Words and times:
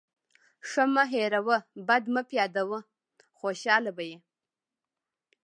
ښه 0.69 0.83
مه 0.93 1.03
هېروه، 1.13 1.57
بد 1.87 2.03
مه 2.13 2.21
پیاده 2.29 2.63
وه. 2.69 2.79
خوشحاله 3.39 3.91
به 3.97 4.03
يې. 4.09 4.17